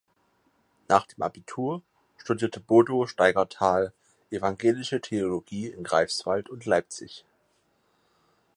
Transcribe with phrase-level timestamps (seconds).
[0.87, 1.83] Nach dem Abitur
[2.17, 3.93] studierte Bodo Steigerthal
[4.31, 7.23] evangelische Theologie in Greifswald und Leipzig.